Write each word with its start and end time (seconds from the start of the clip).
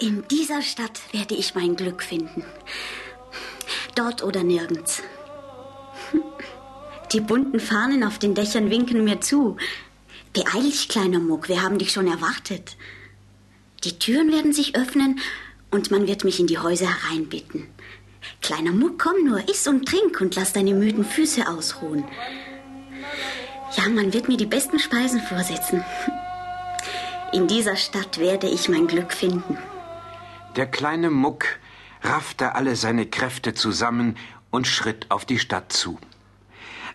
In 0.00 0.26
dieser 0.28 0.60
Stadt 0.60 1.00
werde 1.12 1.36
ich 1.36 1.54
mein 1.54 1.76
Glück 1.76 2.02
finden. 2.02 2.44
Dort 3.94 4.24
oder 4.24 4.42
nirgends. 4.42 5.02
Die 7.12 7.20
bunten 7.20 7.60
Fahnen 7.60 8.02
auf 8.02 8.18
den 8.18 8.34
Dächern 8.34 8.70
winken 8.70 9.04
mir 9.04 9.20
zu. 9.20 9.56
Beeil 10.32 10.64
dich, 10.64 10.88
kleiner 10.88 11.20
Muck, 11.20 11.48
wir 11.48 11.62
haben 11.62 11.78
dich 11.78 11.92
schon 11.92 12.08
erwartet. 12.08 12.76
Die 13.84 13.96
Türen 14.00 14.32
werden 14.32 14.52
sich 14.52 14.74
öffnen 14.76 15.20
und 15.70 15.92
man 15.92 16.08
wird 16.08 16.24
mich 16.24 16.40
in 16.40 16.48
die 16.48 16.58
Häuser 16.58 16.88
hereinbitten. 16.88 17.68
Kleiner 18.42 18.72
Muck, 18.72 18.98
komm 18.98 19.24
nur, 19.24 19.48
iss 19.48 19.68
und 19.68 19.86
trink 19.86 20.20
und 20.20 20.34
lass 20.34 20.52
deine 20.52 20.74
müden 20.74 21.04
Füße 21.04 21.46
ausruhen. 21.46 22.04
Ja, 23.76 23.88
man 23.88 24.12
wird 24.12 24.26
mir 24.26 24.36
die 24.36 24.46
besten 24.46 24.80
Speisen 24.80 25.20
vorsetzen. 25.20 25.84
In 27.32 27.46
dieser 27.46 27.76
Stadt 27.76 28.18
werde 28.18 28.48
ich 28.48 28.68
mein 28.68 28.88
Glück 28.88 29.12
finden. 29.12 29.56
Der 30.56 30.66
kleine 30.66 31.10
Muck 31.10 31.46
raffte 32.02 32.54
alle 32.54 32.76
seine 32.76 33.06
Kräfte 33.06 33.54
zusammen 33.54 34.16
und 34.50 34.68
schritt 34.68 35.10
auf 35.10 35.24
die 35.24 35.40
Stadt 35.40 35.72
zu. 35.72 35.98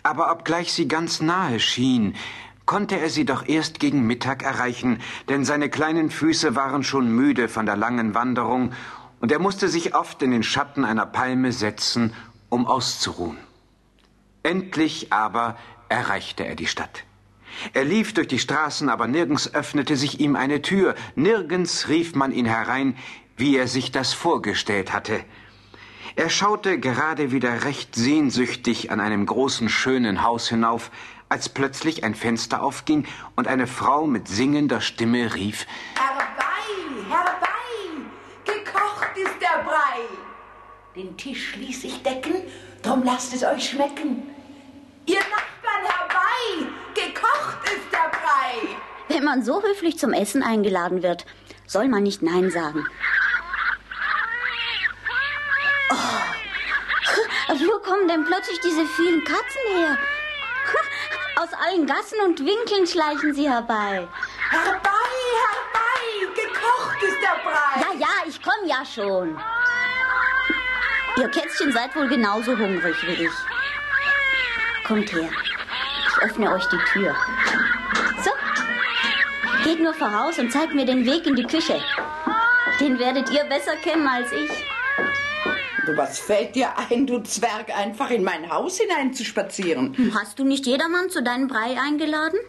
Aber 0.02 0.32
obgleich 0.32 0.72
sie 0.72 0.88
ganz 0.88 1.20
nahe 1.20 1.60
schien, 1.60 2.16
konnte 2.66 2.98
er 2.98 3.10
sie 3.10 3.26
doch 3.26 3.46
erst 3.48 3.82
gegen 3.82 4.08
Mittag 4.08 4.44
erreichen, 4.44 5.02
denn 5.28 5.44
seine 5.44 5.70
kleinen 5.70 6.10
Füße 6.10 6.56
waren 6.56 6.84
schon 6.84 7.14
müde 7.14 7.50
von 7.50 7.66
der 7.66 7.76
langen 7.76 8.14
Wanderung, 8.14 8.72
und 9.20 9.34
er 9.34 9.40
musste 9.40 9.68
sich 9.68 9.94
oft 9.94 10.22
in 10.22 10.32
den 10.32 10.44
Schatten 10.44 10.86
einer 10.86 11.06
Palme 11.06 11.52
setzen, 11.52 12.14
um 12.48 12.66
auszuruhen. 12.66 13.38
Endlich 14.44 15.12
aber 15.12 15.58
erreichte 15.90 16.46
er 16.46 16.56
die 16.56 16.68
Stadt. 16.68 17.04
Er 17.74 17.84
lief 17.84 18.14
durch 18.14 18.28
die 18.28 18.40
Straßen, 18.40 18.88
aber 18.88 19.08
nirgends 19.08 19.54
öffnete 19.54 19.98
sich 19.98 20.22
ihm 20.22 20.38
eine 20.38 20.62
Tür, 20.62 20.96
nirgends 21.16 21.90
rief 21.90 22.16
man 22.16 22.32
ihn 22.32 22.46
herein, 22.46 22.96
wie 23.40 23.58
er 23.58 23.68
sich 23.68 23.92
das 23.92 24.14
vorgestellt 24.14 24.92
hatte. 24.92 25.24
Er 26.16 26.30
schaute 26.30 26.80
gerade 26.80 27.32
wieder 27.32 27.64
recht 27.64 27.96
sehnsüchtig 27.96 28.92
an 28.92 29.00
einem 29.00 29.26
großen, 29.26 29.70
schönen 29.70 30.24
Haus 30.24 30.50
hinauf, 30.50 30.92
als 31.30 31.48
plötzlich 31.48 32.04
ein 32.04 32.16
Fenster 32.16 32.62
aufging 32.62 33.08
und 33.38 33.48
eine 33.48 33.68
Frau 33.68 34.08
mit 34.08 34.28
singender 34.28 34.82
Stimme 34.82 35.36
rief 35.36 35.66
Herbei, 35.96 37.08
herbei, 37.08 37.48
gekocht 38.44 39.16
ist 39.16 39.40
der 39.40 39.64
Brei. 39.64 40.02
Den 40.96 41.16
Tisch 41.16 41.56
ließ 41.56 41.86
ich 41.86 42.04
decken, 42.04 42.34
drum 42.82 43.04
lasst 43.04 43.34
es 43.34 43.44
euch 43.44 43.70
schmecken. 43.70 44.24
Ihr 45.06 45.20
Nachbarn 45.20 45.86
herbei, 45.86 46.70
gekocht 46.94 47.64
ist 47.66 47.92
der 47.94 48.10
Brei. 48.10 48.76
Wenn 49.08 49.24
man 49.24 49.44
so 49.44 49.64
höflich 49.64 49.98
zum 49.98 50.12
Essen 50.12 50.44
eingeladen 50.44 51.04
wird, 51.04 51.26
soll 51.66 51.88
man 51.88 52.04
nicht 52.04 52.22
Nein 52.22 52.50
sagen. 52.50 52.86
Wo 57.50 57.80
kommen 57.80 58.08
denn 58.08 58.26
plötzlich 58.26 58.60
diese 58.60 58.86
vielen 58.86 59.24
Katzen 59.24 59.62
her? 59.76 59.98
Aus 61.36 61.50
allen 61.54 61.86
Gassen 61.86 62.20
und 62.26 62.40
Winkeln 62.40 62.86
schleichen 62.86 63.34
sie 63.34 63.50
herbei. 63.50 64.08
Herbei, 64.50 64.90
herbei, 65.46 66.34
gekocht 66.36 67.04
ist 67.04 67.18
der 67.22 67.40
Brei. 67.44 67.82
Ja, 67.82 68.00
ja, 68.00 68.28
ich 68.28 68.42
komme 68.42 68.68
ja 68.68 68.84
schon. 68.86 69.40
Ihr 71.18 71.30
Kätzchen 71.30 71.72
seid 71.72 71.96
wohl 71.96 72.08
genauso 72.08 72.58
hungrig 72.58 72.96
wie 73.04 73.26
ich. 73.26 73.32
Kommt 74.86 75.12
her. 75.12 75.30
Ich 76.08 76.24
öffne 76.24 76.52
euch 76.52 76.66
die 76.68 76.80
Tür. 76.92 77.16
So. 78.24 78.32
Geht 79.64 79.82
nur 79.82 79.94
voraus 79.94 80.40
und 80.40 80.52
zeigt 80.52 80.74
mir 80.74 80.86
den 80.86 81.06
Weg 81.06 81.26
in 81.26 81.36
die 81.36 81.46
Küche. 81.46 81.82
Den 82.80 82.98
werdet 83.00 83.30
ihr 83.32 83.44
besser 83.46 83.76
kennen 83.78 84.08
als 84.08 84.32
ich. 84.32 84.50
Was 85.96 86.20
fällt 86.20 86.56
dir 86.56 86.70
ein, 86.78 87.08
du 87.08 87.20
Zwerg, 87.20 87.76
einfach 87.76 88.10
in 88.12 88.24
mein 88.24 88.50
Haus 88.50 88.80
hineinzuspazieren? 88.80 90.12
Hast 90.14 90.40
du 90.40 90.44
nicht 90.44 90.66
jedermann 90.66 91.10
zu 91.10 91.24
deinem 91.24 91.48
Brei 91.48 91.78
eingeladen? 91.80 92.40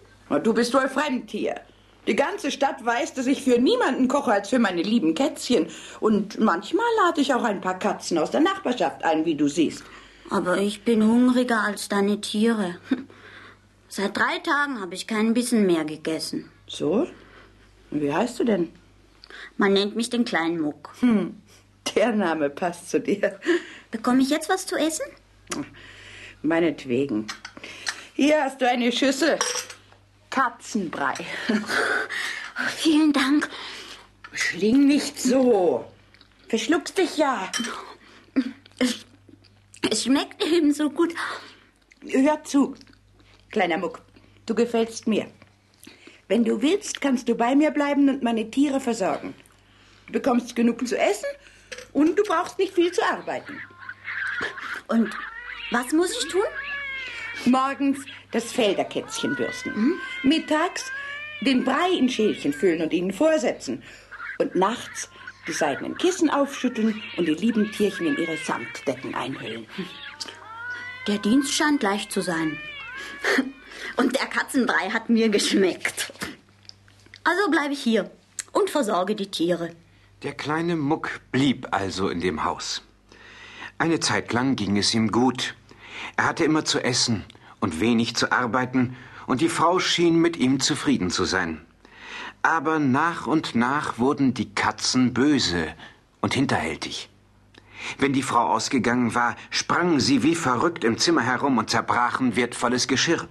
Du 0.42 0.54
bist 0.54 0.74
wohl 0.74 0.88
fremd 0.88 1.30
hier. 1.30 1.60
Die 2.06 2.16
ganze 2.16 2.50
Stadt 2.50 2.84
weiß, 2.84 3.14
dass 3.14 3.26
ich 3.26 3.42
für 3.42 3.58
niemanden 3.58 4.08
koche 4.08 4.32
als 4.32 4.48
für 4.48 4.58
meine 4.58 4.82
lieben 4.82 5.14
Kätzchen. 5.14 5.66
Und 6.00 6.40
manchmal 6.40 6.86
lade 7.04 7.20
ich 7.20 7.34
auch 7.34 7.44
ein 7.44 7.60
paar 7.60 7.78
Katzen 7.78 8.18
aus 8.18 8.30
der 8.30 8.40
Nachbarschaft 8.40 9.04
ein, 9.04 9.24
wie 9.24 9.34
du 9.34 9.48
siehst. 9.48 9.84
Aber 10.30 10.58
ich 10.58 10.84
bin 10.84 11.02
hungriger 11.02 11.62
als 11.62 11.88
deine 11.88 12.20
Tiere. 12.20 12.76
Seit 13.88 14.16
drei 14.16 14.38
Tagen 14.38 14.80
habe 14.80 14.94
ich 14.94 15.06
keinen 15.06 15.34
Bissen 15.34 15.66
mehr 15.66 15.84
gegessen. 15.84 16.50
So? 16.66 17.06
Wie 17.90 18.12
heißt 18.12 18.38
du 18.38 18.44
denn? 18.44 18.70
Man 19.56 19.72
nennt 19.72 19.96
mich 19.96 20.10
den 20.10 20.24
kleinen 20.24 20.60
Muck. 20.60 20.90
Hm. 21.00 21.34
Der 21.94 22.12
Name 22.12 22.50
passt 22.50 22.90
zu 22.90 23.00
dir. 23.00 23.38
Bekomme 23.90 24.22
ich 24.22 24.30
jetzt 24.30 24.48
was 24.48 24.66
zu 24.66 24.76
essen? 24.76 25.04
Meinetwegen. 26.42 27.26
Hier 28.14 28.44
hast 28.44 28.60
du 28.60 28.68
eine 28.68 28.92
Schüssel. 28.92 29.38
Katzenbrei. 30.30 31.14
Vielen 32.76 33.12
Dank. 33.12 33.48
Schling 34.32 34.86
nicht 34.86 35.20
so. 35.20 35.90
Verschluckst 36.48 36.98
dich 36.98 37.16
ja. 37.16 37.50
Es, 38.78 39.04
es 39.90 40.04
schmeckt 40.04 40.44
eben 40.44 40.72
so 40.72 40.90
gut. 40.90 41.14
Hör 42.06 42.42
zu, 42.44 42.76
kleiner 43.50 43.78
Muck. 43.78 44.02
Du 44.46 44.54
gefällst 44.54 45.06
mir. 45.06 45.26
Wenn 46.28 46.44
du 46.44 46.62
willst, 46.62 47.00
kannst 47.00 47.28
du 47.28 47.34
bei 47.34 47.54
mir 47.56 47.72
bleiben 47.72 48.08
und 48.08 48.22
meine 48.22 48.50
Tiere 48.50 48.80
versorgen. 48.80 49.34
Du 50.06 50.12
bekommst 50.12 50.54
genug 50.56 50.86
zu 50.86 50.96
essen 50.96 51.26
und 51.92 52.18
du 52.18 52.22
brauchst 52.24 52.58
nicht 52.58 52.74
viel 52.74 52.92
zu 52.92 53.02
arbeiten. 53.04 53.60
Und 54.88 55.10
was 55.70 55.92
muss 55.92 56.12
ich 56.12 56.28
tun? 56.28 56.42
Morgens 57.44 58.04
das 58.32 58.52
Felderkätzchen 58.52 59.36
bürsten. 59.36 59.72
Mhm. 59.74 60.00
Mittags 60.22 60.90
den 61.40 61.64
Brei 61.64 61.90
in 61.90 62.08
Schälchen 62.08 62.52
füllen 62.52 62.82
und 62.82 62.92
ihnen 62.92 63.12
vorsetzen. 63.12 63.82
Und 64.38 64.54
nachts 64.54 65.08
die 65.46 65.52
seidenen 65.52 65.96
Kissen 65.96 66.30
aufschütteln 66.30 67.02
und 67.16 67.26
die 67.26 67.34
lieben 67.34 67.72
Tierchen 67.72 68.06
in 68.06 68.16
ihre 68.16 68.36
Samtdecken 68.36 69.14
einhüllen. 69.14 69.66
Der 71.06 71.18
Dienst 71.18 71.52
scheint 71.54 71.82
leicht 71.82 72.12
zu 72.12 72.20
sein. 72.20 72.58
Und 73.96 74.16
der 74.16 74.26
Katzenbrei 74.26 74.90
hat 74.90 75.08
mir 75.08 75.28
geschmeckt. 75.28 76.12
Also 77.24 77.50
bleibe 77.50 77.72
ich 77.72 77.82
hier 77.82 78.10
und 78.52 78.70
versorge 78.70 79.14
die 79.14 79.30
Tiere. 79.30 79.70
Der 80.22 80.34
kleine 80.34 80.76
Muck 80.76 81.22
blieb 81.32 81.68
also 81.70 82.10
in 82.10 82.20
dem 82.20 82.44
Haus. 82.44 82.82
Eine 83.78 84.00
Zeit 84.00 84.34
lang 84.34 84.54
ging 84.54 84.76
es 84.76 84.92
ihm 84.92 85.10
gut. 85.10 85.54
Er 86.18 86.26
hatte 86.26 86.44
immer 86.44 86.66
zu 86.66 86.78
essen 86.84 87.24
und 87.58 87.80
wenig 87.80 88.16
zu 88.16 88.30
arbeiten, 88.30 88.96
und 89.26 89.40
die 89.40 89.48
Frau 89.48 89.78
schien 89.78 90.18
mit 90.18 90.36
ihm 90.36 90.60
zufrieden 90.60 91.08
zu 91.08 91.24
sein. 91.24 91.64
Aber 92.42 92.78
nach 92.78 93.26
und 93.26 93.54
nach 93.54 93.98
wurden 93.98 94.34
die 94.34 94.54
Katzen 94.54 95.14
böse 95.14 95.74
und 96.20 96.34
hinterhältig. 96.34 97.08
Wenn 97.96 98.12
die 98.12 98.22
Frau 98.22 98.46
ausgegangen 98.48 99.14
war, 99.14 99.36
sprangen 99.48 100.00
sie 100.00 100.22
wie 100.22 100.34
verrückt 100.34 100.84
im 100.84 100.98
Zimmer 100.98 101.22
herum 101.22 101.56
und 101.56 101.70
zerbrachen 101.70 102.36
wertvolles 102.36 102.88
Geschirr. 102.88 103.26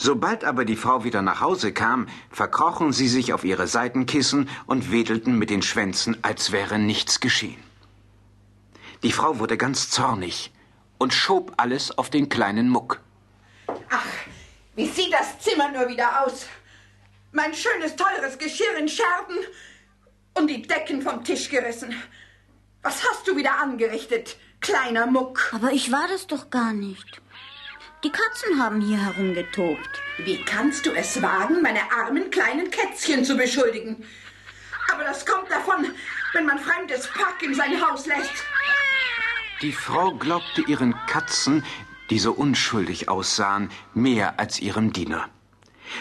Sobald 0.00 0.44
aber 0.44 0.64
die 0.64 0.76
Frau 0.76 1.02
wieder 1.02 1.22
nach 1.22 1.40
Hause 1.40 1.72
kam, 1.72 2.06
verkrochen 2.30 2.92
sie 2.92 3.08
sich 3.08 3.32
auf 3.32 3.42
ihre 3.44 3.66
Seitenkissen 3.66 4.48
und 4.66 4.92
wedelten 4.92 5.36
mit 5.36 5.50
den 5.50 5.60
Schwänzen, 5.60 6.16
als 6.22 6.52
wäre 6.52 6.78
nichts 6.78 7.18
geschehen. 7.18 7.62
Die 9.02 9.10
Frau 9.10 9.40
wurde 9.40 9.56
ganz 9.56 9.90
zornig 9.90 10.52
und 10.98 11.12
schob 11.12 11.52
alles 11.56 11.98
auf 11.98 12.10
den 12.10 12.28
kleinen 12.28 12.68
Muck. 12.68 13.00
Ach, 13.90 14.06
wie 14.76 14.86
sieht 14.86 15.12
das 15.12 15.40
Zimmer 15.40 15.70
nur 15.72 15.88
wieder 15.88 16.24
aus? 16.24 16.46
Mein 17.32 17.52
schönes, 17.52 17.96
teures 17.96 18.38
Geschirr 18.38 18.78
in 18.78 18.88
Scherben 18.88 19.36
und 20.34 20.46
die 20.46 20.62
Decken 20.62 21.02
vom 21.02 21.24
Tisch 21.24 21.48
gerissen. 21.48 21.94
Was 22.82 23.02
hast 23.08 23.26
du 23.26 23.36
wieder 23.36 23.60
angerichtet, 23.60 24.36
kleiner 24.60 25.06
Muck? 25.06 25.52
Aber 25.52 25.72
ich 25.72 25.90
war 25.90 26.06
das 26.08 26.28
doch 26.28 26.50
gar 26.50 26.72
nicht. 26.72 27.20
Die 28.04 28.12
Katzen 28.12 28.62
haben 28.62 28.80
hier 28.80 29.04
herumgetobt. 29.04 30.00
Wie 30.18 30.40
kannst 30.44 30.86
du 30.86 30.92
es 30.92 31.20
wagen, 31.20 31.62
meine 31.62 31.80
armen 31.90 32.30
kleinen 32.30 32.70
Kätzchen 32.70 33.24
zu 33.24 33.36
beschuldigen? 33.36 34.04
Aber 34.92 35.02
das 35.02 35.26
kommt 35.26 35.50
davon, 35.50 35.84
wenn 36.32 36.46
man 36.46 36.60
fremdes 36.60 37.08
Pack 37.08 37.42
in 37.42 37.54
sein 37.54 37.80
Haus 37.84 38.06
lässt. 38.06 38.44
Die 39.62 39.72
Frau 39.72 40.12
glaubte 40.12 40.62
ihren 40.62 40.94
Katzen, 41.08 41.64
die 42.10 42.20
so 42.20 42.30
unschuldig 42.30 43.08
aussahen, 43.08 43.68
mehr 43.94 44.38
als 44.38 44.60
ihrem 44.60 44.92
Diener. 44.92 45.28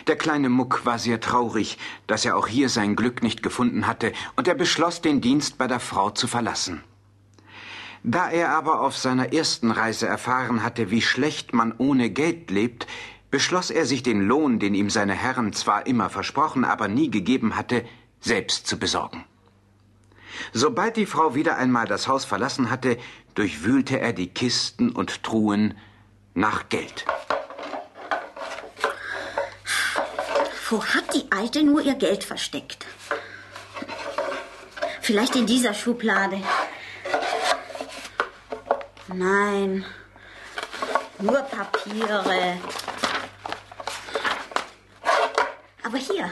Der 0.06 0.18
kleine 0.18 0.50
Muck 0.50 0.86
war 0.86 1.00
sehr 1.00 1.20
traurig, 1.20 1.80
dass 2.06 2.26
er 2.26 2.38
auch 2.38 2.48
hier 2.48 2.70
sein 2.70 2.96
Glück 2.96 3.24
nicht 3.24 3.42
gefunden 3.42 3.88
hatte, 3.88 4.14
und 4.36 4.48
er 4.48 4.56
beschloss, 4.56 5.02
den 5.02 5.20
Dienst 5.22 5.58
bei 5.58 5.66
der 5.66 5.80
Frau 5.80 6.12
zu 6.12 6.28
verlassen. 6.28 6.84
Da 8.10 8.30
er 8.30 8.52
aber 8.52 8.80
auf 8.80 8.96
seiner 8.96 9.34
ersten 9.34 9.70
Reise 9.70 10.08
erfahren 10.08 10.64
hatte, 10.64 10.92
wie 10.92 11.02
schlecht 11.02 11.54
man 11.54 11.74
ohne 11.78 12.10
Geld 12.10 12.50
lebt, 12.50 12.88
beschloss 13.32 13.70
er 13.70 13.86
sich 13.86 14.02
den 14.02 14.22
Lohn, 14.22 14.60
den 14.60 14.76
ihm 14.76 14.90
seine 14.90 15.14
Herren 15.14 15.52
zwar 15.52 15.86
immer 15.88 16.10
versprochen, 16.10 16.64
aber 16.64 16.88
nie 16.88 17.12
gegeben 17.12 17.58
hatte, 17.58 17.84
selbst 18.22 18.66
zu 18.66 18.80
besorgen. 18.80 19.26
Sobald 20.54 20.96
die 20.96 21.06
Frau 21.06 21.36
wieder 21.36 21.58
einmal 21.58 21.86
das 21.86 22.08
Haus 22.08 22.24
verlassen 22.24 22.70
hatte, 22.70 22.98
durchwühlte 23.36 24.00
er 24.00 24.14
die 24.14 24.28
Kisten 24.28 24.90
und 24.90 25.22
Truhen 25.24 25.78
nach 26.34 26.70
Geld. 26.70 27.06
Wo 30.70 30.82
hat 30.82 31.14
die 31.14 31.30
Alte 31.30 31.62
nur 31.62 31.82
ihr 31.82 31.96
Geld 31.96 32.24
versteckt? 32.24 32.86
Vielleicht 35.02 35.36
in 35.36 35.46
dieser 35.46 35.74
Schublade. 35.74 36.42
Nein, 39.14 39.86
nur 41.20 41.42
Papiere. 41.44 42.58
Aber 45.84 45.98
hier. 45.98 46.30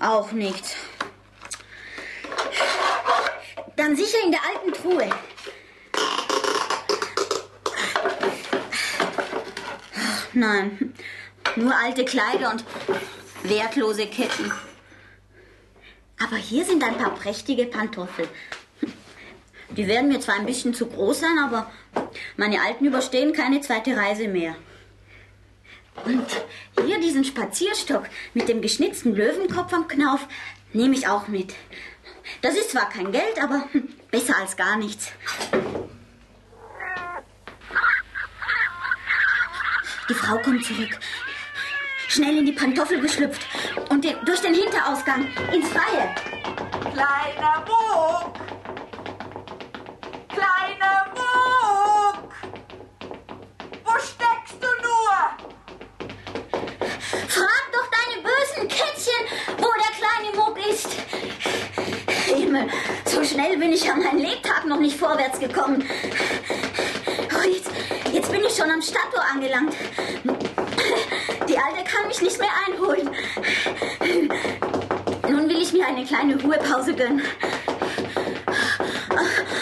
Auch 0.00 0.30
nichts. 0.30 0.76
Dann 3.74 3.96
sicher 3.96 4.18
in 4.24 4.30
der 4.30 4.40
alten 4.44 4.72
Truhe. 4.72 5.10
Nein, 10.32 10.94
nur 11.56 11.74
alte 11.76 12.04
Kleider 12.04 12.50
und 12.50 12.64
wertlose 13.42 14.06
Ketten. 14.06 14.52
Aber 16.22 16.36
hier 16.36 16.64
sind 16.64 16.84
ein 16.84 16.96
paar 16.96 17.14
prächtige 17.14 17.66
Pantoffel. 17.66 18.28
Die 19.76 19.88
werden 19.88 20.08
mir 20.08 20.20
zwar 20.20 20.36
ein 20.36 20.46
bisschen 20.46 20.72
zu 20.72 20.86
groß 20.86 21.20
sein, 21.20 21.38
aber 21.38 21.70
meine 22.36 22.60
Alten 22.60 22.84
überstehen 22.84 23.32
keine 23.32 23.60
zweite 23.60 23.96
Reise 23.96 24.28
mehr. 24.28 24.54
Und 26.04 26.26
hier 26.84 27.00
diesen 27.00 27.24
Spazierstock 27.24 28.04
mit 28.34 28.48
dem 28.48 28.60
geschnitzten 28.60 29.14
Löwenkopf 29.14 29.72
am 29.72 29.88
Knauf 29.88 30.26
nehme 30.72 30.94
ich 30.94 31.08
auch 31.08 31.28
mit. 31.28 31.54
Das 32.42 32.54
ist 32.54 32.70
zwar 32.70 32.88
kein 32.88 33.10
Geld, 33.12 33.42
aber 33.42 33.68
besser 34.10 34.36
als 34.36 34.56
gar 34.56 34.76
nichts. 34.76 35.12
Die 40.08 40.14
Frau 40.14 40.38
kommt 40.38 40.64
zurück. 40.64 40.98
Schnell 42.08 42.38
in 42.38 42.46
die 42.46 42.52
Pantoffel 42.52 43.00
geschlüpft 43.00 43.46
und 43.88 44.04
den, 44.04 44.16
durch 44.24 44.40
den 44.40 44.54
Hinterausgang 44.54 45.26
ins 45.52 45.68
Freie. 45.68 46.14
Kleiner 46.92 47.64
Muck! 47.66 48.33
Himmel, 62.54 62.68
so 63.04 63.24
schnell 63.24 63.56
bin 63.56 63.72
ich 63.72 63.90
an 63.90 64.02
meinem 64.02 64.18
Lebtag 64.18 64.64
noch 64.66 64.78
nicht 64.78 64.96
vorwärts 64.96 65.38
gekommen. 65.38 65.84
Oh, 67.36 67.48
jetzt, 67.48 67.70
jetzt 68.12 68.30
bin 68.30 68.42
ich 68.44 68.54
schon 68.54 68.70
am 68.70 68.80
Stadttor 68.80 69.22
angelangt. 69.32 69.74
Die 71.48 71.58
Alte 71.58 71.84
kann 71.84 72.08
mich 72.08 72.22
nicht 72.22 72.38
mehr 72.38 72.50
einholen. 72.66 73.10
Nun 75.28 75.48
will 75.48 75.62
ich 75.62 75.72
mir 75.72 75.86
eine 75.86 76.04
kleine 76.04 76.40
Ruhepause 76.40 76.94
gönnen. 76.94 77.22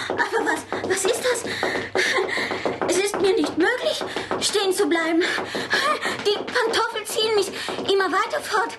Aber 0.09 0.44
was, 0.44 0.65
was 0.89 1.05
ist 1.05 1.23
das? 1.25 1.44
Es 2.89 2.99
ist 2.99 3.21
mir 3.21 3.35
nicht 3.35 3.56
möglich, 3.56 4.05
stehen 4.41 4.73
zu 4.73 4.87
bleiben. 4.87 5.23
Die 6.27 6.37
Pantoffeln 6.37 7.06
ziehen 7.06 7.35
mich 7.37 7.49
immer 7.91 8.11
weiter 8.12 8.41
fort. 8.41 8.77